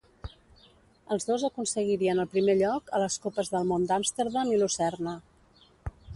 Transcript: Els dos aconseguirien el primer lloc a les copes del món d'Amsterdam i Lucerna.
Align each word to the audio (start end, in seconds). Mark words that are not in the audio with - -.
Els 1.15 1.27
dos 1.31 1.45
aconseguirien 1.49 2.21
el 2.23 2.31
primer 2.31 2.57
lloc 2.63 2.91
a 2.99 3.03
les 3.05 3.19
copes 3.27 3.53
del 3.57 3.69
món 3.75 3.87
d'Amsterdam 3.93 4.57
i 4.57 4.61
Lucerna. 4.65 5.17